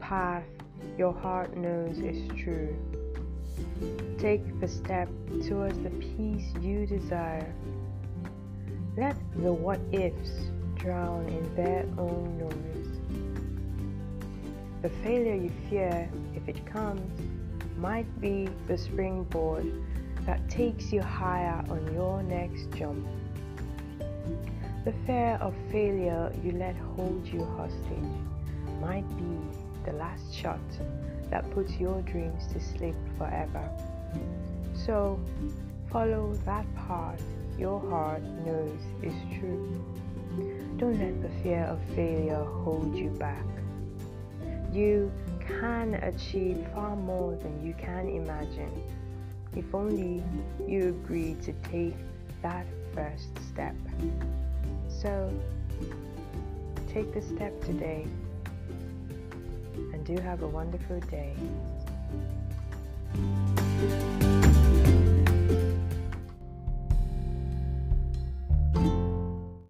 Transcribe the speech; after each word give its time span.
path 0.00 0.44
your 0.96 1.12
heart 1.12 1.54
knows 1.56 1.98
is 1.98 2.26
true. 2.38 2.74
Take 4.18 4.60
the 4.60 4.68
step 4.68 5.08
towards 5.46 5.78
the 5.80 5.90
peace 5.90 6.54
you 6.60 6.86
desire. 6.86 7.54
Let 8.96 9.16
the 9.36 9.52
what 9.52 9.80
ifs 9.92 10.30
drown 10.76 11.28
in 11.28 11.54
their 11.54 11.86
own 11.98 12.38
noise. 12.38 12.88
The 14.80 14.88
failure 15.02 15.34
you 15.34 15.52
fear, 15.68 16.10
if 16.34 16.48
it 16.48 16.64
comes, 16.64 17.10
might 17.76 18.08
be 18.20 18.48
the 18.68 18.78
springboard 18.78 19.70
that 20.24 20.48
takes 20.48 20.92
you 20.92 21.02
higher 21.02 21.62
on 21.68 21.92
your 21.92 22.22
next 22.22 22.70
jump. 22.74 23.06
The 24.86 24.94
fear 25.06 25.38
of 25.40 25.54
failure 25.70 26.32
you 26.42 26.52
let 26.52 26.76
hold 26.96 27.26
you 27.26 27.44
hostage 27.56 28.32
might 28.80 29.08
be 29.16 29.31
the 29.84 29.92
last 29.92 30.34
shot 30.34 30.60
that 31.30 31.50
puts 31.50 31.72
your 31.76 32.02
dreams 32.02 32.46
to 32.52 32.60
sleep 32.60 32.96
forever. 33.18 33.68
So, 34.74 35.18
follow 35.90 36.34
that 36.44 36.66
path 36.74 37.22
your 37.58 37.80
heart 37.90 38.22
knows 38.44 38.80
is 39.02 39.14
true. 39.38 39.84
Don't 40.78 40.98
let 40.98 41.22
the 41.22 41.28
fear 41.42 41.64
of 41.64 41.78
failure 41.94 42.42
hold 42.42 42.96
you 42.96 43.10
back. 43.10 43.44
You 44.72 45.12
can 45.46 45.94
achieve 45.94 46.66
far 46.74 46.96
more 46.96 47.36
than 47.36 47.64
you 47.64 47.74
can 47.74 48.08
imagine 48.08 48.72
if 49.54 49.74
only 49.74 50.22
you 50.66 50.88
agree 50.88 51.36
to 51.42 51.52
take 51.70 51.94
that 52.40 52.66
first 52.94 53.28
step. 53.48 53.76
So, 54.88 55.30
take 56.92 57.12
the 57.12 57.22
step 57.22 57.62
today 57.64 58.06
do 60.16 60.22
have 60.22 60.42
a 60.42 60.46
wonderful 60.48 61.00
day. 61.00 61.34